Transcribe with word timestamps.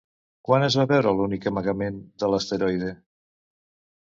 Quan 0.47 0.63
es 0.67 0.77
va 0.79 0.85
veure 0.91 1.13
l'únic 1.19 1.45
amagament 1.51 2.01
de 2.25 2.31
l'asteroide? 2.35 2.89